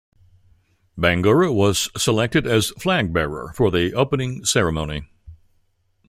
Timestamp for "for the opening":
3.55-4.43